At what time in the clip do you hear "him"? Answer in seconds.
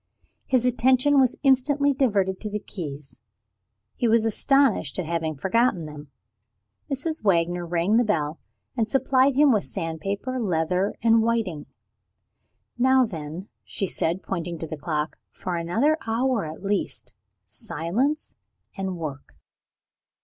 9.35-9.51